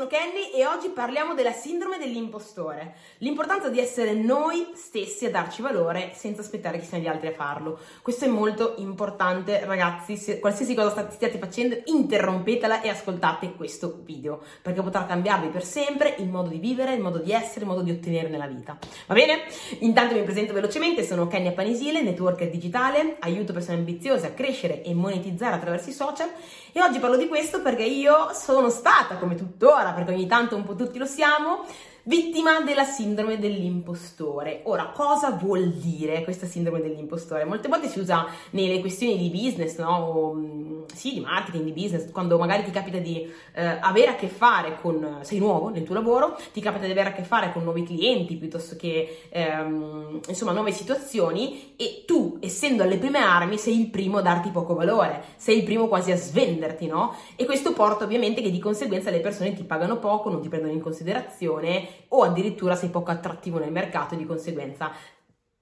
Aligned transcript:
sono 0.00 0.12
Kenny 0.12 0.50
e 0.54 0.64
oggi 0.64 0.88
parliamo 0.88 1.34
della 1.34 1.52
sindrome 1.52 1.98
dell'impostore. 1.98 2.94
L'importanza 3.18 3.68
di 3.68 3.78
essere 3.78 4.14
noi 4.14 4.70
stessi 4.74 5.26
a 5.26 5.30
darci 5.30 5.60
valore 5.60 6.12
senza 6.14 6.40
aspettare 6.40 6.78
che 6.78 6.86
siano 6.86 7.04
gli 7.04 7.06
altri 7.06 7.28
a 7.28 7.32
farlo. 7.32 7.78
Questo 8.00 8.24
è 8.24 8.28
molto 8.28 8.76
importante, 8.78 9.62
ragazzi. 9.66 10.16
Se 10.16 10.38
qualsiasi 10.38 10.74
cosa 10.74 11.10
stiate 11.10 11.36
facendo, 11.36 11.78
interrompetela 11.84 12.80
e 12.80 12.88
ascoltate 12.88 13.52
questo 13.52 14.00
video 14.02 14.42
perché 14.62 14.80
potrà 14.80 15.04
cambiarvi 15.04 15.48
per 15.48 15.64
sempre 15.64 16.14
il 16.16 16.28
modo 16.28 16.48
di 16.48 16.58
vivere, 16.58 16.94
il 16.94 17.02
modo 17.02 17.18
di 17.18 17.32
essere, 17.32 17.60
il 17.60 17.66
modo 17.66 17.82
di 17.82 17.90
ottenere 17.90 18.28
nella 18.28 18.46
vita. 18.46 18.78
Va 19.06 19.12
bene? 19.12 19.42
Intanto 19.80 20.14
mi 20.14 20.22
presento 20.22 20.54
velocemente, 20.54 21.04
sono 21.04 21.26
Kenny 21.26 21.48
Apanisile, 21.48 22.00
networker 22.00 22.48
digitale, 22.48 23.16
aiuto 23.18 23.52
persone 23.52 23.76
ambiziose 23.76 24.28
a 24.28 24.30
crescere 24.30 24.82
e 24.82 24.94
monetizzare 24.94 25.56
attraverso 25.56 25.90
i 25.90 25.92
social 25.92 26.30
e 26.72 26.80
oggi 26.80 26.98
parlo 26.98 27.16
di 27.16 27.28
questo 27.28 27.60
perché 27.60 27.82
io 27.82 28.32
sono 28.32 28.70
stata, 28.70 29.16
come 29.16 29.34
tuttora, 29.34 29.92
perché 29.92 30.12
ogni 30.12 30.26
tanto 30.26 30.56
un 30.56 30.64
po' 30.64 30.74
tutti 30.74 30.98
lo 30.98 31.06
siamo, 31.06 31.64
vittima 32.04 32.60
della 32.60 32.84
sindrome 32.84 33.38
dell'impostore. 33.38 34.60
Ora, 34.64 34.86
cosa 34.94 35.30
vuol 35.30 35.72
dire 35.72 36.22
questa 36.24 36.46
sindrome 36.46 36.80
dell'impostore? 36.80 37.44
Molte 37.44 37.68
volte 37.68 37.88
si 37.88 37.98
usa 37.98 38.26
nelle 38.50 38.80
questioni 38.80 39.18
di 39.18 39.28
business, 39.28 39.78
no? 39.78 39.96
O, 39.96 40.34
mm, 40.34 40.82
sì, 40.94 41.14
di 41.14 41.20
marketing, 41.20 41.64
di 41.64 41.72
business, 41.72 42.10
quando 42.10 42.38
magari 42.38 42.64
ti 42.64 42.70
capita 42.70 42.98
di 42.98 43.30
eh, 43.52 43.64
avere 43.80 44.12
a 44.12 44.14
che 44.14 44.28
fare 44.28 44.76
con, 44.80 45.18
sei 45.22 45.38
nuovo 45.38 45.68
nel 45.68 45.84
tuo 45.84 45.94
lavoro, 45.94 46.38
ti 46.52 46.60
capita 46.60 46.86
di 46.86 46.92
avere 46.92 47.10
a 47.10 47.12
che 47.12 47.22
fare 47.22 47.52
con 47.52 47.62
nuovi 47.62 47.82
clienti 47.82 48.36
piuttosto 48.36 48.76
che, 48.76 49.26
ehm, 49.28 50.20
insomma, 50.28 50.52
nuove 50.52 50.72
situazioni 50.72 51.74
e 51.76 52.04
tu, 52.06 52.38
essendo 52.40 52.82
alle 52.82 52.98
prime 52.98 53.18
armi, 53.18 53.58
sei 53.58 53.78
il 53.78 53.90
primo 53.90 54.18
a 54.18 54.22
darti 54.22 54.50
poco 54.50 54.74
valore, 54.74 55.22
sei 55.36 55.58
il 55.58 55.64
primo 55.64 55.88
quasi 55.88 56.12
a 56.12 56.16
svenderti, 56.16 56.86
no? 56.86 57.14
E 57.36 57.44
questo 57.44 57.72
porta 57.72 58.04
ovviamente 58.04 58.42
che 58.42 58.50
di 58.50 58.58
conseguenza 58.58 59.10
le 59.10 59.20
persone 59.20 59.52
ti 59.52 59.64
pagano 59.64 59.98
poco, 59.98 60.30
non 60.30 60.40
ti 60.40 60.48
prendono 60.48 60.72
in 60.72 60.80
considerazione 60.80 61.89
o 62.08 62.22
addirittura 62.22 62.76
sei 62.76 62.88
poco 62.88 63.10
attrattivo 63.10 63.58
nel 63.58 63.72
mercato 63.72 64.14
e 64.14 64.16
di 64.16 64.26
conseguenza 64.26 64.92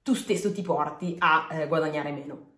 tu 0.02 0.14
stesso 0.14 0.52
ti 0.52 0.62
porti 0.62 1.16
a 1.18 1.48
eh, 1.50 1.66
guadagnare 1.66 2.12
meno. 2.12 2.57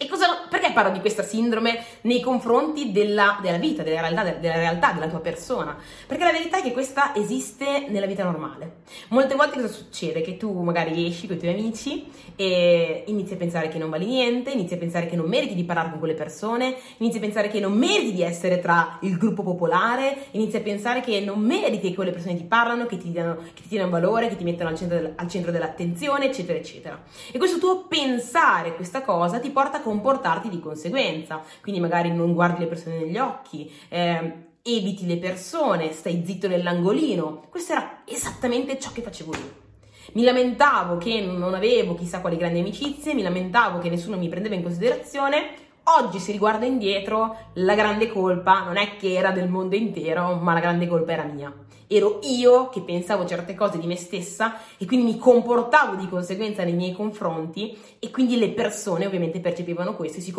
E 0.00 0.06
cosa, 0.06 0.46
perché 0.48 0.70
parlo 0.72 0.92
di 0.92 1.00
questa 1.00 1.24
sindrome 1.24 1.84
nei 2.02 2.20
confronti 2.20 2.92
della, 2.92 3.40
della 3.42 3.56
vita, 3.56 3.82
della 3.82 4.00
realtà, 4.00 4.22
della 4.30 4.54
realtà, 4.54 4.92
della 4.92 5.08
tua 5.08 5.18
persona? 5.18 5.76
Perché 6.06 6.22
la 6.22 6.30
verità 6.30 6.58
è 6.58 6.62
che 6.62 6.70
questa 6.70 7.12
esiste 7.16 7.86
nella 7.88 8.06
vita 8.06 8.22
normale. 8.22 8.76
Molte 9.08 9.34
volte 9.34 9.56
cosa 9.60 9.66
succede? 9.66 10.20
Che 10.20 10.36
tu 10.36 10.52
magari 10.62 11.04
esci 11.04 11.26
con 11.26 11.34
i 11.34 11.40
tuoi 11.40 11.52
amici 11.52 12.08
e 12.36 13.02
inizi 13.08 13.32
a 13.32 13.36
pensare 13.36 13.66
che 13.66 13.78
non 13.78 13.90
vali 13.90 14.06
niente, 14.06 14.52
inizi 14.52 14.74
a 14.74 14.76
pensare 14.76 15.08
che 15.08 15.16
non 15.16 15.26
meriti 15.26 15.56
di 15.56 15.64
parlare 15.64 15.90
con 15.90 15.98
quelle 15.98 16.14
persone, 16.14 16.76
inizi 16.98 17.16
a 17.16 17.20
pensare 17.20 17.48
che 17.48 17.58
non 17.58 17.72
meriti 17.72 18.12
di 18.12 18.22
essere 18.22 18.60
tra 18.60 19.00
il 19.02 19.18
gruppo 19.18 19.42
popolare, 19.42 20.26
inizi 20.30 20.58
a 20.58 20.60
pensare 20.60 21.00
che 21.00 21.18
non 21.18 21.40
meriti 21.40 21.88
che 21.88 21.96
quelle 21.96 22.12
persone 22.12 22.36
ti 22.36 22.44
parlano, 22.44 22.86
che 22.86 22.98
ti 22.98 23.10
diano, 23.10 23.34
che 23.52 23.62
ti 23.62 23.68
diano 23.70 23.90
valore, 23.90 24.28
che 24.28 24.36
ti 24.36 24.44
mettano 24.44 24.70
al 24.70 24.76
centro, 24.76 25.12
al 25.16 25.28
centro 25.28 25.50
dell'attenzione, 25.50 26.26
eccetera, 26.26 26.56
eccetera. 26.56 27.02
E 27.32 27.36
questo 27.36 27.58
tuo 27.58 27.86
pensare 27.88 28.76
questa 28.76 29.02
cosa 29.02 29.40
ti 29.40 29.50
porta 29.50 29.78
a 29.78 29.86
comportarti 29.88 30.50
di 30.50 30.60
conseguenza. 30.60 31.42
Quindi 31.62 31.80
magari 31.80 32.12
non 32.12 32.34
guardi 32.34 32.60
le 32.60 32.66
persone 32.66 32.98
negli 32.98 33.16
occhi, 33.16 33.72
eh, 33.88 34.46
eviti 34.62 35.06
le 35.06 35.16
persone, 35.16 35.92
stai 35.92 36.22
zitto 36.26 36.46
nell'angolino. 36.46 37.46
Questo 37.48 37.72
era 37.72 38.02
esattamente 38.04 38.78
ciò 38.78 38.92
che 38.92 39.00
facevo 39.00 39.32
io. 39.32 39.66
Mi 40.12 40.22
lamentavo 40.22 40.98
che 40.98 41.20
non 41.20 41.54
avevo 41.54 41.94
chissà 41.94 42.20
quali 42.20 42.36
grandi 42.36 42.60
amicizie, 42.60 43.14
mi 43.14 43.22
lamentavo 43.22 43.78
che 43.78 43.90
nessuno 43.90 44.16
mi 44.16 44.28
prendeva 44.28 44.54
in 44.54 44.62
considerazione. 44.62 45.66
Oggi 45.96 46.18
si 46.18 46.32
riguarda 46.32 46.66
indietro, 46.66 47.50
la 47.54 47.74
grande 47.74 48.10
colpa 48.10 48.62
non 48.62 48.76
è 48.76 48.96
che 48.96 49.14
era 49.14 49.30
del 49.30 49.48
mondo 49.48 49.74
intero, 49.74 50.34
ma 50.36 50.52
la 50.52 50.60
grande 50.60 50.86
colpa 50.86 51.12
era 51.12 51.24
mia 51.24 51.52
ero 51.90 52.20
io 52.22 52.68
che 52.68 52.82
pensavo 52.82 53.24
certe 53.24 53.54
cose 53.54 53.78
di 53.78 53.86
me 53.86 53.96
stessa 53.96 54.60
e 54.76 54.84
quindi 54.84 55.12
mi 55.12 55.18
comportavo 55.18 55.96
di 55.96 56.06
conseguenza 56.06 56.62
nei 56.62 56.74
miei 56.74 56.92
confronti 56.92 57.76
e 57.98 58.10
quindi 58.10 58.36
le 58.36 58.50
persone 58.50 59.06
ovviamente 59.06 59.40
percepivano 59.40 59.96
questo 59.96 60.18
e 60.18 60.20
si 60.20 60.34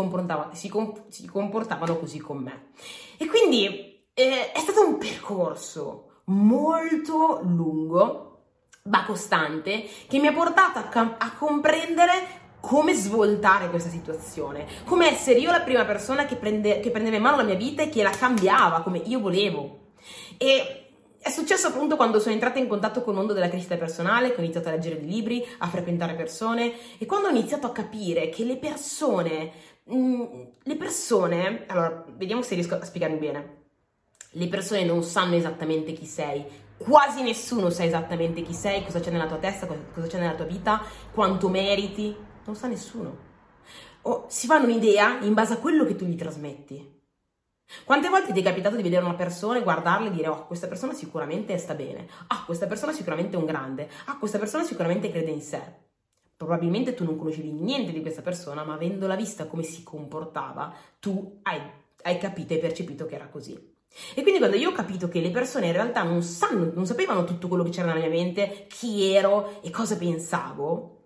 si 0.53 0.69
com- 0.69 1.03
si 1.09 1.25
comportavano 1.25 1.97
così 1.97 2.19
con 2.19 2.38
me. 2.38 2.68
E 3.18 3.25
quindi 3.25 4.06
eh, 4.13 4.52
è 4.52 4.59
stato 4.59 4.85
un 4.85 4.97
percorso 4.97 6.22
molto 6.25 7.41
lungo 7.44 8.25
ma 8.84 9.03
costante 9.03 9.85
che 10.07 10.19
mi 10.19 10.28
ha 10.28 10.34
portato 10.34 10.79
a, 10.79 10.84
cam- 10.84 11.16
a 11.18 11.34
comprendere 11.34 12.47
come 12.59 12.94
svoltare 12.94 13.70
questa 13.70 13.90
situazione, 13.90 14.66
come 14.86 15.09
essere 15.09 15.40
io 15.40 15.52
la 15.52 15.62
prima 15.62 15.86
persona 15.86 16.25
che, 16.25 16.36
prende, 16.36 16.80
che 16.80 16.92
prendeva 16.92 17.16
in 17.16 17.22
mano 17.22 17.38
la 17.38 17.44
mia 17.44 17.56
vita 17.56 17.84
e 17.84 17.90
che 17.90 18.03
la 18.03 18.09
cambiava 18.09 18.81
come 18.81 19.00
io 19.00 19.20
volevo. 19.20 19.92
E 20.38 20.90
è 21.22 21.30
successo 21.30 21.68
appunto 21.68 21.96
quando 21.96 22.20
sono 22.20 22.34
entrata 22.34 22.59
in 22.59 22.68
contatto 22.68 23.02
con 23.02 23.14
il 23.14 23.20
mondo 23.20 23.34
della 23.34 23.50
crescita 23.50 23.75
personale, 23.75 24.34
che 24.34 24.40
ho 24.40 24.44
iniziato 24.44 24.70
a 24.70 24.72
leggere 24.72 24.96
libri, 25.00 25.46
a 25.59 25.68
frequentare 25.68 26.16
persone 26.16 26.74
e 26.97 27.06
quando 27.06 27.28
ho 27.28 27.31
iniziato 27.31 27.68
a 27.68 27.72
capire 27.72 28.30
che 28.30 28.46
le 28.46 28.58
persone, 28.58 29.52
mh, 29.84 29.96
mm, 29.96 30.24
le 30.64 30.76
persone, 30.76 31.66
allora 31.68 32.06
vediamo 32.16 32.41
se 32.41 32.56
riesco 32.56 32.76
a 32.76 32.84
spiegarmi 32.84 33.18
bene, 33.18 33.58
le 34.34 34.47
persone 34.47 34.86
non 34.86 35.03
sanno 35.03 35.36
esattamente 35.36 35.91
chi 35.94 36.06
sei, 36.06 36.46
quasi 36.78 37.22
nessuno 37.22 37.70
sa 37.70 37.84
esattamente 37.84 38.41
chi 38.41 38.53
sei, 38.53 38.84
cosa 38.84 39.00
c'è 39.00 39.12
nella 39.12 39.28
tua 39.28 39.38
testa, 39.38 39.68
cosa 39.68 40.08
c'è 40.08 40.20
nella 40.20 40.36
tua 40.36 40.46
vita, 40.46 40.81
quanto 41.12 41.50
meriti, 41.50 42.16
non 42.45 42.55
sa 42.55 42.67
nessuno. 42.67 43.27
O 44.03 44.25
si 44.29 44.47
fanno 44.47 44.66
un'idea 44.66 45.19
in 45.22 45.33
base 45.33 45.53
a 45.53 45.57
quello 45.57 45.85
che 45.85 45.95
tu 45.95 46.05
gli 46.05 46.16
trasmetti. 46.16 46.97
Quante 47.83 48.09
volte 48.09 48.33
ti 48.33 48.39
è 48.39 48.44
capitato 48.44 48.75
di 48.75 48.81
vedere 48.81 49.05
una 49.05 49.13
persona 49.13 49.59
e 49.59 49.63
guardarla 49.63 50.07
e 50.07 50.11
dire 50.11 50.27
oh, 50.27 50.47
questa 50.47 50.67
persona 50.67 50.94
sicuramente 50.94 51.55
sta 51.59 51.75
bene, 51.75 52.07
ah, 52.28 52.44
questa 52.44 52.66
persona 52.66 52.91
sicuramente 52.91 53.35
è 53.35 53.39
un 53.39 53.45
grande, 53.45 53.88
ah, 54.05 54.17
questa 54.17 54.39
persona 54.39 54.63
sicuramente 54.63 55.11
crede 55.11 55.29
in 55.29 55.41
sé. 55.41 55.61
Probabilmente 56.35 56.95
tu 56.95 57.03
non 57.03 57.17
conoscevi 57.17 57.51
niente 57.51 57.91
di 57.91 58.01
questa 58.01 58.23
persona, 58.23 58.63
ma 58.63 58.73
avendola 58.73 59.16
vista 59.16 59.45
come 59.45 59.61
si 59.61 59.83
comportava, 59.83 60.73
tu 60.99 61.39
hai, 61.44 61.61
hai 62.03 62.17
capito 62.17 62.53
e 62.53 62.57
percepito 62.57 63.05
che 63.05 63.16
era 63.16 63.28
così. 63.28 63.78
E 64.16 64.22
quindi 64.22 64.39
quando 64.39 64.55
io 64.55 64.69
ho 64.69 64.73
capito 64.73 65.07
che 65.07 65.19
le 65.19 65.31
persone 65.31 65.67
in 65.67 65.73
realtà 65.73 66.03
non 66.03 66.23
sanno, 66.23 66.72
non 66.73 66.85
sapevano 66.85 67.23
tutto 67.23 67.47
quello 67.47 67.63
che 67.63 67.72
c'era 67.72 67.88
nella 67.88 68.07
mia 68.07 68.09
mente, 68.09 68.66
chi 68.67 69.11
ero 69.11 69.61
e 69.61 69.69
cosa 69.69 69.97
pensavo, 69.97 70.98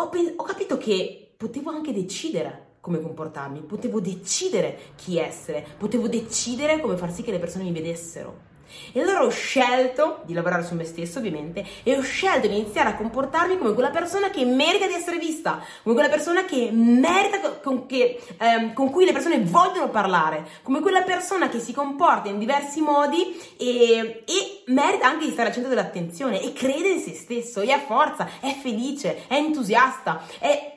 ho, 0.00 0.10
ho 0.36 0.42
capito 0.44 0.78
che 0.78 1.32
potevo 1.36 1.70
anche 1.70 1.92
decidere 1.92 2.66
come 2.80 3.00
comportarmi, 3.00 3.60
potevo 3.60 4.00
decidere 4.00 4.78
chi 4.94 5.18
essere, 5.18 5.66
potevo 5.76 6.08
decidere 6.08 6.80
come 6.80 6.96
far 6.96 7.12
sì 7.12 7.22
che 7.22 7.32
le 7.32 7.38
persone 7.38 7.64
mi 7.64 7.72
vedessero. 7.72 8.46
E 8.92 9.00
allora 9.00 9.24
ho 9.24 9.30
scelto 9.30 10.22
di 10.24 10.32
lavorare 10.32 10.64
su 10.64 10.74
me 10.74 10.84
stesso, 10.84 11.18
ovviamente, 11.18 11.64
e 11.82 11.96
ho 11.96 12.02
scelto 12.02 12.46
di 12.46 12.58
iniziare 12.58 12.90
a 12.90 12.96
comportarmi 12.96 13.58
come 13.58 13.74
quella 13.74 13.90
persona 13.90 14.30
che 14.30 14.44
merita 14.44 14.86
di 14.86 14.94
essere 14.94 15.18
vista, 15.18 15.62
come 15.82 15.94
quella 15.94 16.10
persona 16.10 16.44
che 16.44 16.70
merita, 16.72 17.40
con, 17.62 17.86
che, 17.86 18.20
ehm, 18.38 18.72
con 18.72 18.90
cui 18.90 19.04
le 19.04 19.12
persone 19.12 19.40
vogliono 19.40 19.90
parlare, 19.90 20.46
come 20.62 20.80
quella 20.80 21.02
persona 21.02 21.48
che 21.48 21.60
si 21.60 21.72
comporta 21.72 22.28
in 22.28 22.38
diversi 22.38 22.80
modi 22.80 23.36
e, 23.56 24.24
e 24.26 24.62
merita 24.66 25.06
anche 25.06 25.26
di 25.26 25.32
stare 25.32 25.48
al 25.48 25.54
centro 25.54 25.72
dell'attenzione 25.72 26.42
e 26.42 26.52
crede 26.52 26.88
in 26.88 27.00
se 27.00 27.14
stesso, 27.14 27.60
e 27.60 27.70
ha 27.72 27.80
forza, 27.80 28.28
è 28.40 28.56
felice, 28.60 29.26
è 29.26 29.34
entusiasta, 29.34 30.22
è 30.38 30.76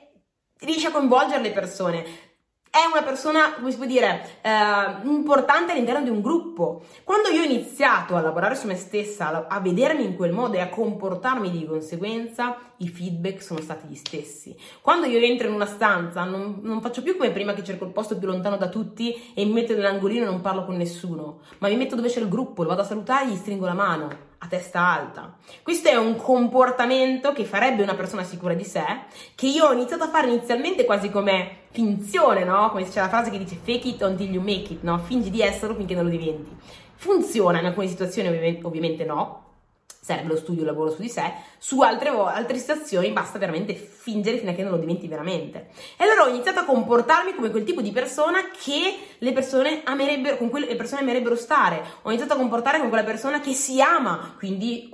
riesce 0.61 0.87
a 0.87 0.91
coinvolgere 0.91 1.41
le 1.41 1.51
persone. 1.51 2.30
È 2.71 2.85
una 2.89 3.03
persona, 3.03 3.55
come 3.55 3.69
si 3.69 3.75
può 3.75 3.85
dire, 3.85 4.39
eh, 4.41 5.05
importante 5.05 5.73
all'interno 5.73 6.03
di 6.03 6.09
un 6.09 6.21
gruppo. 6.21 6.83
Quando 7.03 7.27
io 7.27 7.41
ho 7.41 7.43
iniziato 7.43 8.15
a 8.15 8.21
lavorare 8.21 8.55
su 8.55 8.65
me 8.65 8.77
stessa, 8.77 9.45
a 9.49 9.59
vedermi 9.59 10.05
in 10.05 10.15
quel 10.15 10.31
modo 10.31 10.55
e 10.55 10.61
a 10.61 10.69
comportarmi 10.69 11.51
di 11.51 11.65
conseguenza, 11.65 12.55
i 12.77 12.87
feedback 12.87 13.43
sono 13.43 13.59
stati 13.59 13.87
gli 13.87 13.95
stessi. 13.95 14.55
Quando 14.79 15.05
io 15.05 15.19
entro 15.19 15.49
in 15.49 15.53
una 15.53 15.65
stanza, 15.65 16.23
non, 16.23 16.59
non 16.61 16.79
faccio 16.79 17.03
più 17.03 17.17
come 17.17 17.31
prima 17.31 17.51
che 17.51 17.61
cerco 17.61 17.83
il 17.83 17.91
posto 17.91 18.17
più 18.17 18.27
lontano 18.29 18.55
da 18.55 18.69
tutti 18.69 19.33
e 19.33 19.43
mi 19.43 19.51
metto 19.51 19.73
nell'angolino 19.73 20.23
e 20.23 20.29
non 20.29 20.39
parlo 20.39 20.63
con 20.63 20.77
nessuno, 20.77 21.41
ma 21.57 21.67
mi 21.67 21.75
metto 21.75 21.97
dove 21.97 22.07
c'è 22.07 22.21
il 22.21 22.29
gruppo, 22.29 22.63
lo 22.63 22.69
vado 22.69 22.83
a 22.83 22.85
salutare 22.85 23.25
e 23.25 23.31
gli 23.31 23.35
stringo 23.35 23.65
la 23.65 23.73
mano 23.73 24.30
a 24.43 24.47
testa 24.47 24.79
alta. 24.79 25.35
Questo 25.61 25.89
è 25.89 25.95
un 25.95 26.15
comportamento 26.15 27.31
che 27.31 27.45
farebbe 27.45 27.83
una 27.83 27.93
persona 27.93 28.23
sicura 28.23 28.53
di 28.53 28.63
sé, 28.63 28.83
che 29.35 29.47
io 29.47 29.67
ho 29.67 29.73
iniziato 29.73 30.03
a 30.03 30.09
fare 30.09 30.27
inizialmente 30.27 30.83
quasi 30.83 31.09
come 31.11 31.59
finzione, 31.71 32.43
no? 32.43 32.69
Come 32.69 32.87
c'è 32.87 33.01
la 33.01 33.09
frase 33.09 33.29
che 33.29 33.37
dice 33.37 33.59
fake 33.61 33.87
it 33.87 34.01
until 34.01 34.31
you 34.31 34.41
make 34.41 34.73
it, 34.73 34.81
no? 34.81 34.97
Fingi 34.99 35.29
di 35.29 35.41
esserlo 35.41 35.75
finché 35.75 35.93
non 35.93 36.05
lo 36.05 36.09
diventi. 36.09 36.49
Funziona 36.95 37.59
in 37.59 37.65
alcune 37.65 37.87
situazioni, 37.87 38.59
ovviamente, 38.63 39.05
no, 39.05 39.50
serve 40.01 40.27
lo 40.27 40.35
studio, 40.35 40.61
il 40.61 40.67
lavoro 40.67 40.89
su 40.89 40.99
di 40.99 41.09
sé, 41.09 41.31
su 41.59 41.79
altre, 41.81 42.09
altre 42.09 42.57
situazioni 42.57 43.11
basta 43.11 43.37
veramente 43.37 43.75
fingere 43.75 44.39
fino 44.39 44.49
a 44.49 44.53
che 44.53 44.63
non 44.63 44.71
lo 44.71 44.77
diventi 44.77 45.07
veramente. 45.07 45.67
E 45.95 46.03
allora 46.03 46.23
ho 46.23 46.29
iniziato 46.29 46.59
a 46.59 46.65
comportarmi 46.65 47.35
come 47.35 47.51
quel 47.51 47.63
tipo 47.63 47.81
di 47.81 47.91
persona 47.91 48.49
che 48.49 48.97
le 49.19 49.31
persone 49.31 49.81
amerebbero, 49.83 50.37
con 50.37 50.49
cui 50.49 50.65
le 50.65 50.75
persone 50.75 51.01
amerebbero 51.01 51.35
stare. 51.35 51.83
Ho 52.01 52.09
iniziato 52.09 52.33
a 52.33 52.37
comportare 52.37 52.79
come 52.79 52.89
quella 52.89 53.03
persona 53.03 53.39
che 53.39 53.53
si 53.53 53.79
ama, 53.79 54.33
quindi 54.39 54.89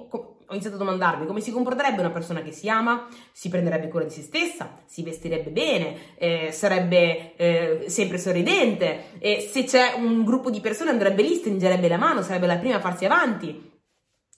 ho 0.49 0.53
iniziato 0.53 0.75
a 0.75 0.79
domandarmi 0.79 1.25
come 1.25 1.41
si 1.41 1.51
comporterebbe 1.51 2.01
una 2.01 2.09
persona 2.09 2.41
che 2.41 2.51
si 2.51 2.69
ama, 2.69 3.07
si 3.31 3.47
prenderebbe 3.47 3.87
cura 3.87 4.03
di 4.03 4.09
se 4.09 4.21
stessa, 4.21 4.77
si 4.85 5.03
vestirebbe 5.03 5.51
bene, 5.51 6.15
eh, 6.17 6.51
sarebbe 6.51 7.35
eh, 7.35 7.85
sempre 7.87 8.17
sorridente, 8.17 9.19
e 9.19 9.49
se 9.51 9.63
c'è 9.63 9.93
un 9.97 10.25
gruppo 10.25 10.49
di 10.49 10.59
persone 10.59 10.89
andrebbe 10.89 11.21
lì, 11.21 11.35
stringerebbe 11.35 11.87
la 11.87 11.97
mano, 11.97 12.21
sarebbe 12.21 12.47
la 12.47 12.57
prima 12.57 12.75
a 12.75 12.81
farsi 12.81 13.05
avanti. 13.05 13.75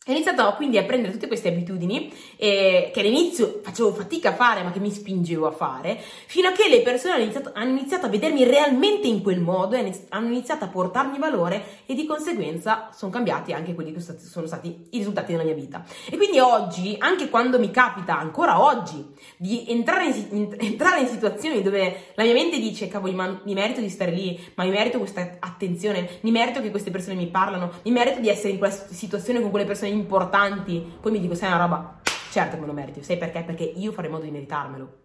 Ho 0.09 0.11
iniziato 0.11 0.51
quindi 0.55 0.79
a 0.79 0.83
prendere 0.85 1.13
tutte 1.13 1.27
queste 1.27 1.49
abitudini 1.49 2.11
eh, 2.37 2.89
che 2.91 2.99
all'inizio 3.01 3.59
facevo 3.61 3.93
fatica 3.93 4.29
a 4.29 4.33
fare, 4.33 4.63
ma 4.63 4.71
che 4.71 4.79
mi 4.79 4.89
spingevo 4.89 5.45
a 5.45 5.51
fare, 5.51 6.01
fino 6.25 6.47
a 6.47 6.51
che 6.51 6.67
le 6.67 6.81
persone 6.81 7.13
hanno 7.13 7.23
iniziato, 7.23 7.51
hanno 7.53 7.77
iniziato 7.77 8.07
a 8.07 8.09
vedermi 8.09 8.43
realmente 8.43 9.05
in 9.05 9.21
quel 9.21 9.39
modo 9.39 9.75
e 9.75 9.93
hanno 10.09 10.25
iniziato 10.25 10.65
a 10.65 10.67
portarmi 10.67 11.19
valore 11.19 11.83
e 11.85 11.93
di 11.93 12.07
conseguenza 12.07 12.89
sono 12.91 13.11
cambiati 13.11 13.53
anche 13.53 13.75
quelli 13.75 13.93
che 13.93 13.99
sono 13.99 14.47
stati 14.47 14.87
i 14.89 14.97
risultati 14.97 15.31
della 15.33 15.43
mia 15.43 15.53
vita. 15.53 15.85
E 16.09 16.17
quindi 16.17 16.39
oggi, 16.39 16.95
anche 16.97 17.29
quando 17.29 17.59
mi 17.59 17.69
capita, 17.69 18.17
ancora 18.17 18.63
oggi, 18.63 19.05
di 19.37 19.65
entrare 19.67 20.05
in, 20.05 20.27
in, 20.31 20.55
entrare 20.57 21.01
in 21.01 21.07
situazioni 21.07 21.61
dove 21.61 22.05
la 22.15 22.23
mia 22.23 22.33
mente 22.33 22.57
dice, 22.57 22.87
cavoli, 22.87 23.13
ma 23.13 23.41
mi 23.43 23.53
merito 23.53 23.79
di 23.79 23.89
stare 23.89 24.09
lì, 24.09 24.39
ma 24.55 24.63
mi 24.63 24.71
merito 24.71 24.97
questa 24.97 25.37
attenzione, 25.39 26.17
mi 26.21 26.31
merito 26.31 26.63
che 26.63 26.71
queste 26.71 26.89
persone 26.89 27.13
mi 27.13 27.27
parlano, 27.27 27.73
mi 27.83 27.91
merito 27.91 28.19
di 28.19 28.29
essere 28.29 28.53
in 28.53 28.57
quella 28.57 28.73
situazione 28.73 29.39
con 29.39 29.51
quelle 29.51 29.67
persone 29.67 29.97
importanti, 29.99 30.97
poi 30.99 31.11
mi 31.11 31.19
dico, 31.19 31.35
sai 31.35 31.49
una 31.49 31.61
roba, 31.61 31.99
certo 32.31 32.55
che 32.55 32.61
me 32.61 32.67
lo 32.67 32.73
meriti, 32.73 33.03
sai 33.03 33.17
perché? 33.17 33.43
Perché 33.43 33.63
io 33.63 33.91
farò 33.91 34.07
in 34.07 34.13
modo 34.13 34.25
di 34.25 34.31
meritarmelo. 34.31 34.97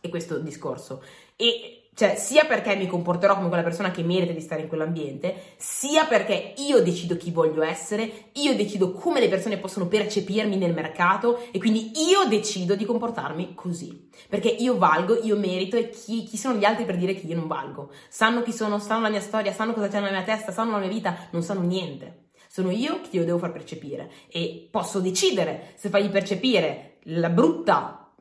E 0.00 0.08
questo 0.08 0.38
discorso. 0.38 1.02
E 1.36 1.82
cioè, 1.94 2.16
sia 2.16 2.46
perché 2.46 2.74
mi 2.74 2.86
comporterò 2.86 3.34
come 3.34 3.48
quella 3.48 3.62
persona 3.62 3.90
che 3.90 4.02
merita 4.02 4.32
di 4.32 4.40
stare 4.40 4.62
in 4.62 4.68
quell'ambiente, 4.68 5.34
sia 5.58 6.06
perché 6.06 6.54
io 6.56 6.82
decido 6.82 7.18
chi 7.18 7.30
voglio 7.30 7.60
essere, 7.62 8.30
io 8.32 8.56
decido 8.56 8.92
come 8.92 9.20
le 9.20 9.28
persone 9.28 9.58
possono 9.58 9.86
percepirmi 9.88 10.56
nel 10.56 10.72
mercato 10.72 11.40
e 11.50 11.58
quindi 11.58 11.92
io 12.08 12.24
decido 12.28 12.74
di 12.76 12.86
comportarmi 12.86 13.54
così. 13.54 14.08
Perché 14.26 14.48
io 14.48 14.78
valgo, 14.78 15.18
io 15.22 15.36
merito 15.36 15.76
e 15.76 15.90
chi, 15.90 16.24
chi 16.24 16.38
sono 16.38 16.56
gli 16.56 16.64
altri 16.64 16.86
per 16.86 16.96
dire 16.96 17.12
che 17.12 17.26
io 17.26 17.36
non 17.36 17.46
valgo? 17.46 17.90
Sanno 18.08 18.42
chi 18.42 18.52
sono, 18.52 18.78
sanno 18.78 19.02
la 19.02 19.10
mia 19.10 19.20
storia, 19.20 19.52
sanno 19.52 19.74
cosa 19.74 19.88
c'è 19.88 20.00
nella 20.00 20.12
mia 20.12 20.22
testa, 20.22 20.50
sanno 20.50 20.72
la 20.72 20.78
mia 20.78 20.88
vita, 20.88 21.14
non 21.32 21.42
sanno 21.42 21.60
niente. 21.60 22.30
Sono 22.52 22.70
io 22.70 23.00
che 23.00 23.08
glielo 23.12 23.24
devo 23.24 23.38
far 23.38 23.50
percepire 23.50 24.10
e 24.28 24.68
posso 24.70 25.00
decidere 25.00 25.72
se 25.76 25.88
fargli 25.88 26.10
percepire 26.10 26.98
la 27.04 27.30
brutta 27.30 28.12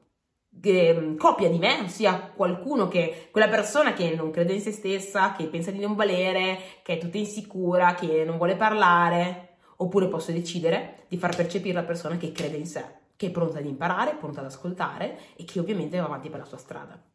eh, 0.64 1.16
copia 1.18 1.50
di 1.50 1.58
me, 1.58 1.82
ossia 1.82 2.32
qualcuno 2.34 2.88
che, 2.88 3.28
quella 3.30 3.50
persona 3.50 3.92
che 3.92 4.16
non 4.16 4.32
crede 4.32 4.54
in 4.54 4.62
se 4.62 4.72
stessa, 4.72 5.34
che 5.34 5.48
pensa 5.48 5.72
di 5.72 5.80
non 5.80 5.96
valere, 5.96 6.58
che 6.82 6.94
è 6.94 6.98
tutta 6.98 7.18
insicura, 7.18 7.94
che 7.94 8.24
non 8.24 8.38
vuole 8.38 8.56
parlare, 8.56 9.58
oppure 9.76 10.08
posso 10.08 10.32
decidere 10.32 11.04
di 11.10 11.18
far 11.18 11.36
percepire 11.36 11.74
la 11.74 11.84
persona 11.84 12.16
che 12.16 12.32
crede 12.32 12.56
in 12.56 12.68
sé, 12.68 12.86
che 13.18 13.28
è 13.28 13.32
pronta 13.32 13.58
ad 13.58 13.66
imparare, 13.66 14.16
pronta 14.16 14.40
ad 14.40 14.46
ascoltare 14.46 15.18
e 15.36 15.44
che 15.44 15.60
ovviamente 15.60 16.00
va 16.00 16.06
avanti 16.06 16.30
per 16.30 16.40
la 16.40 16.46
sua 16.46 16.58
strada. 16.58 17.11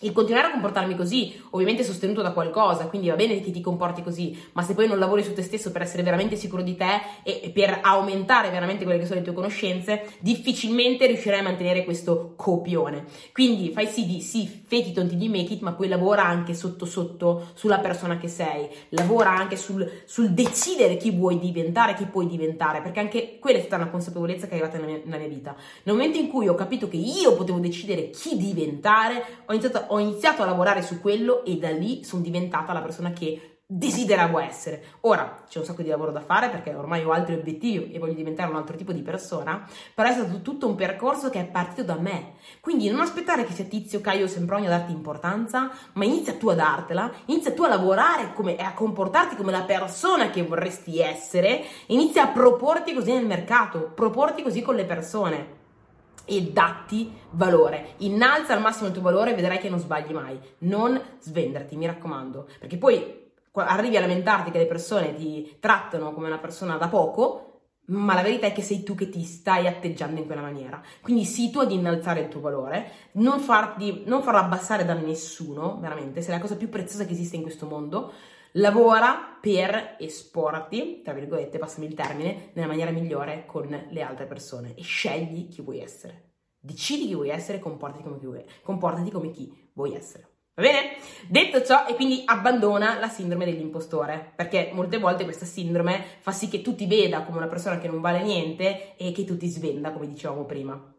Il 0.00 0.12
continuare 0.12 0.46
a 0.46 0.50
comportarmi 0.52 0.94
così, 0.94 1.42
ovviamente 1.50 1.82
sostenuto 1.82 2.22
da 2.22 2.30
qualcosa, 2.30 2.86
quindi 2.86 3.08
va 3.08 3.16
bene 3.16 3.40
che 3.40 3.50
ti 3.50 3.60
comporti 3.60 4.00
così, 4.00 4.40
ma 4.52 4.62
se 4.62 4.74
poi 4.74 4.86
non 4.86 5.00
lavori 5.00 5.24
su 5.24 5.32
te 5.32 5.42
stesso 5.42 5.72
per 5.72 5.82
essere 5.82 6.04
veramente 6.04 6.36
sicuro 6.36 6.62
di 6.62 6.76
te 6.76 7.00
e 7.24 7.50
per 7.52 7.80
aumentare 7.82 8.48
veramente 8.50 8.84
quelle 8.84 9.00
che 9.00 9.06
sono 9.06 9.18
le 9.18 9.24
tue 9.24 9.34
conoscenze, 9.34 10.04
difficilmente 10.20 11.04
riuscirai 11.06 11.40
a 11.40 11.42
mantenere 11.42 11.82
questo 11.82 12.34
copione. 12.36 13.06
Quindi 13.32 13.72
fai 13.72 13.88
sì 13.88 14.06
di 14.06 14.20
sì, 14.20 14.46
fake 14.46 14.90
it 14.90 15.12
you 15.14 15.30
make 15.32 15.52
it, 15.52 15.62
ma 15.62 15.72
poi 15.72 15.88
lavora 15.88 16.24
anche 16.24 16.54
sotto 16.54 16.86
sotto 16.86 17.48
sulla 17.54 17.80
persona 17.80 18.18
che 18.18 18.28
sei, 18.28 18.68
lavora 18.90 19.30
anche 19.30 19.56
sul, 19.56 20.02
sul 20.04 20.30
decidere 20.30 20.96
chi 20.96 21.10
vuoi 21.10 21.40
diventare, 21.40 21.94
chi 21.94 22.04
puoi 22.04 22.28
diventare, 22.28 22.82
perché 22.82 23.00
anche 23.00 23.38
quella 23.40 23.58
è 23.58 23.62
stata 23.62 23.82
una 23.82 23.90
consapevolezza 23.90 24.46
che 24.46 24.52
è 24.52 24.58
arrivata 24.60 24.78
nella 24.78 24.92
mia, 24.92 25.00
nella 25.02 25.18
mia 25.18 25.26
vita. 25.26 25.56
Nel 25.82 25.96
momento 25.96 26.18
in 26.18 26.28
cui 26.28 26.46
ho 26.46 26.54
capito 26.54 26.86
che 26.86 26.98
io 26.98 27.34
potevo 27.34 27.58
decidere 27.58 28.10
chi 28.10 28.36
diventare, 28.36 29.24
ho 29.44 29.52
iniziato 29.52 29.78
a 29.78 29.86
ho 29.88 29.98
iniziato 29.98 30.42
a 30.42 30.46
lavorare 30.46 30.82
su 30.82 31.00
quello 31.00 31.44
e 31.44 31.56
da 31.56 31.70
lì 31.70 32.04
sono 32.04 32.22
diventata 32.22 32.72
la 32.72 32.80
persona 32.80 33.12
che 33.12 33.58
desideravo 33.70 34.38
essere. 34.38 34.82
Ora 35.02 35.44
c'è 35.46 35.58
un 35.58 35.64
sacco 35.66 35.82
di 35.82 35.90
lavoro 35.90 36.10
da 36.10 36.22
fare 36.22 36.48
perché 36.48 36.72
ormai 36.72 37.04
ho 37.04 37.10
altri 37.10 37.34
obiettivi 37.34 37.92
e 37.92 37.98
voglio 37.98 38.14
diventare 38.14 38.48
un 38.48 38.56
altro 38.56 38.76
tipo 38.76 38.92
di 38.92 39.02
persona, 39.02 39.68
però 39.94 40.08
è 40.08 40.12
stato 40.12 40.40
tutto 40.40 40.66
un 40.66 40.74
percorso 40.74 41.28
che 41.28 41.40
è 41.40 41.44
partito 41.44 41.82
da 41.82 41.96
me. 41.96 42.36
Quindi 42.60 42.88
non 42.88 43.00
aspettare 43.00 43.44
che 43.44 43.52
sia 43.52 43.66
Tizio, 43.66 44.00
Caio 44.00 44.26
Sempronio 44.26 44.68
a 44.68 44.78
darti 44.78 44.92
importanza, 44.92 45.70
ma 45.92 46.04
inizia 46.06 46.32
tu 46.36 46.48
a 46.48 46.54
dartela, 46.54 47.12
inizia 47.26 47.52
tu 47.52 47.62
a 47.64 47.68
lavorare 47.68 48.32
come, 48.32 48.56
e 48.56 48.62
a 48.62 48.72
comportarti 48.72 49.36
come 49.36 49.52
la 49.52 49.64
persona 49.64 50.30
che 50.30 50.42
vorresti 50.42 51.00
essere, 51.00 51.62
inizia 51.88 52.22
a 52.22 52.28
proporti 52.28 52.94
così 52.94 53.12
nel 53.12 53.26
mercato, 53.26 53.92
proporti 53.94 54.42
così 54.42 54.62
con 54.62 54.76
le 54.76 54.86
persone 54.86 55.56
e 56.24 56.42
datti 56.52 57.12
valore. 57.30 57.94
Innalza 57.98 58.54
al 58.54 58.60
massimo 58.60 58.88
il 58.88 58.92
tuo 58.92 59.02
valore 59.02 59.32
e 59.32 59.34
vedrai 59.34 59.58
che 59.58 59.68
non 59.68 59.78
sbagli 59.78 60.12
mai. 60.12 60.38
Non 60.58 61.00
svenderti, 61.20 61.76
mi 61.76 61.86
raccomando, 61.86 62.48
perché 62.58 62.76
poi 62.76 63.26
arrivi 63.52 63.96
a 63.96 64.00
lamentarti 64.00 64.50
che 64.50 64.58
le 64.58 64.66
persone 64.66 65.14
ti 65.14 65.56
trattano 65.58 66.12
come 66.12 66.26
una 66.26 66.38
persona 66.38 66.76
da 66.76 66.88
poco, 66.88 67.44
ma 67.86 68.14
la 68.14 68.22
verità 68.22 68.46
è 68.46 68.52
che 68.52 68.62
sei 68.62 68.82
tu 68.82 68.94
che 68.94 69.08
ti 69.08 69.22
stai 69.22 69.66
atteggiando 69.66 70.20
in 70.20 70.26
quella 70.26 70.42
maniera. 70.42 70.82
Quindi 71.00 71.24
sii 71.24 71.50
tu 71.50 71.60
ad 71.60 71.72
innalzare 71.72 72.20
il 72.20 72.28
tuo 72.28 72.40
valore, 72.40 72.90
non, 73.12 73.40
farti, 73.40 74.02
non 74.06 74.22
farlo 74.22 74.40
abbassare 74.40 74.84
da 74.84 74.94
nessuno, 74.94 75.78
veramente, 75.80 76.20
sei 76.20 76.34
la 76.34 76.40
cosa 76.40 76.56
più 76.56 76.68
preziosa 76.68 77.06
che 77.06 77.12
esiste 77.12 77.36
in 77.36 77.42
questo 77.42 77.66
mondo. 77.66 78.12
Lavora 78.52 79.38
per 79.40 79.96
esporti, 79.98 81.02
tra 81.02 81.12
virgolette, 81.12 81.58
passami 81.58 81.86
il 81.86 81.94
termine, 81.94 82.50
nella 82.54 82.66
maniera 82.66 82.90
migliore 82.90 83.44
con 83.46 83.68
le 83.90 84.02
altre 84.02 84.26
persone 84.26 84.74
e 84.74 84.82
scegli 84.82 85.48
chi 85.48 85.62
vuoi 85.62 85.80
essere. 85.80 86.32
Decidi 86.58 87.06
chi 87.06 87.14
vuoi 87.14 87.30
essere, 87.30 87.58
comportati 87.58 88.02
come 88.02 88.18
chi 88.18 88.26
vuoi, 88.26 88.44
comportati 88.62 89.10
come 89.10 89.30
chi 89.30 89.70
vuoi 89.74 89.94
essere. 89.94 90.28
Va 90.54 90.62
bene? 90.62 90.96
Detto 91.28 91.62
ciò, 91.62 91.86
e 91.86 91.94
quindi 91.94 92.22
abbandona 92.24 92.98
la 92.98 93.08
sindrome 93.08 93.44
dell'impostore, 93.44 94.32
perché 94.34 94.70
molte 94.72 94.98
volte 94.98 95.22
questa 95.22 95.44
sindrome 95.44 96.02
fa 96.18 96.32
sì 96.32 96.48
che 96.48 96.62
tu 96.62 96.74
ti 96.74 96.86
veda 96.86 97.22
come 97.22 97.36
una 97.38 97.46
persona 97.46 97.78
che 97.78 97.86
non 97.86 98.00
vale 98.00 98.22
niente 98.22 98.96
e 98.96 99.12
che 99.12 99.24
tu 99.24 99.36
ti 99.36 99.46
svenda, 99.46 99.92
come 99.92 100.08
dicevamo 100.08 100.44
prima. 100.46 100.94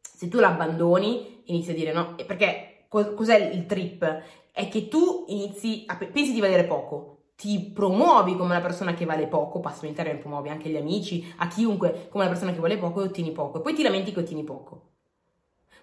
Se 0.00 0.28
tu 0.28 0.38
l'abbandoni, 0.38 1.42
inizi 1.46 1.72
a 1.72 1.74
dire 1.74 1.92
no, 1.92 2.14
perché 2.26 2.86
cos'è 2.88 3.36
il 3.36 3.66
trip? 3.66 4.22
È 4.56 4.68
che 4.68 4.86
tu 4.86 5.24
inizi 5.26 5.82
a 5.88 5.96
pensi 5.96 6.32
di 6.32 6.38
valere 6.38 6.62
poco, 6.62 7.32
ti 7.34 7.72
promuovi 7.74 8.36
come 8.36 8.50
una 8.50 8.60
persona 8.60 8.94
che 8.94 9.04
vale 9.04 9.26
poco, 9.26 9.58
passami 9.58 9.88
il 9.88 9.96
termine, 9.96 10.18
promuovi 10.18 10.48
anche 10.48 10.68
gli 10.68 10.76
amici, 10.76 11.34
a 11.38 11.48
chiunque 11.48 12.06
come 12.08 12.22
una 12.22 12.32
persona 12.32 12.52
che 12.52 12.60
vale 12.60 12.78
poco 12.78 13.00
e 13.00 13.06
ottieni 13.06 13.32
poco, 13.32 13.58
e 13.58 13.62
poi 13.62 13.74
ti 13.74 13.82
lamenti 13.82 14.12
che 14.12 14.20
ottieni 14.20 14.44
poco. 14.44 14.90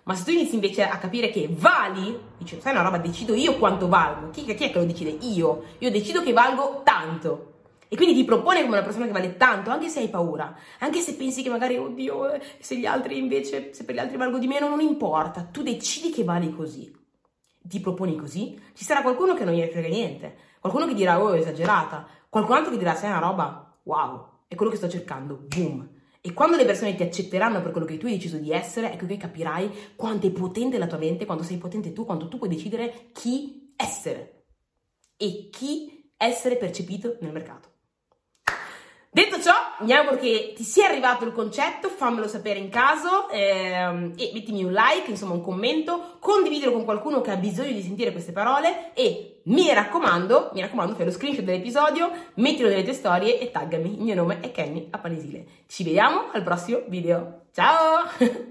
Ma 0.03 0.15
se 0.15 0.23
tu 0.23 0.31
inizi 0.31 0.55
invece 0.55 0.85
a 0.85 0.97
capire 0.99 1.29
che 1.31 1.49
vali, 1.51 2.17
dici, 2.37 2.61
sai 2.61 2.71
una 2.71 2.81
roba, 2.81 2.97
decido 2.97 3.33
io 3.33 3.57
quanto 3.57 3.89
valgo. 3.89 4.29
Chi, 4.29 4.45
chi 4.45 4.51
è 4.51 4.55
che 4.55 4.71
lo 4.73 4.85
decide? 4.85 5.17
Io. 5.25 5.63
Io 5.79 5.91
decido 5.91 6.23
che 6.23 6.31
valgo 6.31 6.81
tanto. 6.85 7.49
E 7.89 7.97
quindi 7.97 8.15
ti 8.15 8.23
propone 8.23 8.61
come 8.61 8.77
una 8.77 8.85
persona 8.85 9.05
che 9.05 9.11
vale 9.11 9.35
tanto, 9.35 9.69
anche 9.69 9.89
se 9.89 9.99
hai 9.99 10.07
paura, 10.07 10.57
anche 10.79 11.01
se 11.01 11.15
pensi 11.15 11.43
che 11.43 11.49
magari, 11.49 11.77
oddio, 11.77 12.39
se 12.59 12.77
gli 12.77 12.85
altri 12.85 13.17
invece, 13.17 13.73
se 13.73 13.83
per 13.83 13.95
gli 13.95 13.99
altri 13.99 14.15
valgo 14.15 14.39
di 14.39 14.47
meno, 14.47 14.69
non 14.69 14.79
importa. 14.79 15.47
Tu 15.51 15.61
decidi 15.61 16.09
che 16.09 16.23
vali 16.23 16.55
così 16.55 16.99
ti 17.63 17.79
proponi 17.79 18.15
così, 18.15 18.59
ci 18.73 18.83
sarà 18.83 19.01
qualcuno 19.01 19.33
che 19.33 19.43
non 19.43 19.53
gliene 19.53 19.71
frega 19.71 19.87
niente, 19.87 20.35
qualcuno 20.59 20.87
che 20.87 20.93
dirà, 20.93 21.21
oh, 21.21 21.31
è 21.33 21.39
esagerata, 21.39 22.07
qualcun 22.29 22.55
altro 22.55 22.71
che 22.71 22.77
dirà, 22.77 22.95
sai 22.95 23.09
una 23.09 23.19
roba, 23.19 23.77
wow, 23.83 24.27
è 24.47 24.55
quello 24.55 24.71
che 24.71 24.77
sto 24.77 24.89
cercando, 24.89 25.35
boom. 25.47 25.99
E 26.23 26.33
quando 26.33 26.55
le 26.55 26.65
persone 26.65 26.95
ti 26.95 27.01
accetteranno 27.01 27.61
per 27.61 27.71
quello 27.71 27.87
che 27.87 27.97
tu 27.97 28.05
hai 28.05 28.13
deciso 28.13 28.37
di 28.37 28.51
essere, 28.51 28.93
ecco 28.93 29.07
che 29.07 29.17
capirai 29.17 29.93
quanto 29.95 30.27
è 30.27 30.31
potente 30.31 30.77
la 30.77 30.85
tua 30.85 30.99
mente, 30.99 31.25
quanto 31.25 31.43
sei 31.43 31.57
potente 31.57 31.93
tu, 31.93 32.05
quanto 32.05 32.27
tu 32.27 32.37
puoi 32.37 32.49
decidere 32.49 33.09
chi 33.11 33.73
essere. 33.75 34.43
E 35.17 35.49
chi 35.51 36.11
essere 36.17 36.57
percepito 36.57 37.17
nel 37.21 37.31
mercato. 37.31 37.70
Detto 39.13 39.41
ciò, 39.41 39.51
mi 39.79 39.91
auguro 39.91 40.15
che 40.15 40.53
ti 40.55 40.63
sia 40.63 40.87
arrivato 40.87 41.25
il 41.25 41.33
concetto, 41.33 41.89
fammelo 41.89 42.29
sapere 42.29 42.59
in 42.59 42.69
caso 42.69 43.27
ehm, 43.29 44.13
e 44.15 44.31
mettimi 44.33 44.63
un 44.63 44.71
like, 44.71 45.09
insomma 45.09 45.33
un 45.33 45.41
commento, 45.41 46.15
condividilo 46.19 46.71
con 46.71 46.85
qualcuno 46.85 47.19
che 47.19 47.31
ha 47.31 47.35
bisogno 47.35 47.73
di 47.73 47.81
sentire 47.81 48.13
queste 48.13 48.31
parole 48.31 48.93
e 48.93 49.41
mi 49.43 49.73
raccomando, 49.73 50.51
mi 50.53 50.61
raccomando, 50.61 50.95
fai 50.95 51.03
lo 51.03 51.11
screenshot 51.11 51.43
dell'episodio, 51.43 52.09
mettilo 52.35 52.69
nelle 52.69 52.83
tue 52.83 52.93
storie 52.93 53.37
e 53.37 53.51
taggami. 53.51 53.95
Il 53.95 54.01
mio 54.01 54.15
nome 54.15 54.39
è 54.39 54.49
Kenny 54.51 54.87
Apanesile. 54.89 55.45
Ci 55.67 55.83
vediamo 55.83 56.29
al 56.31 56.43
prossimo 56.43 56.83
video. 56.87 57.47
Ciao! 57.51 58.49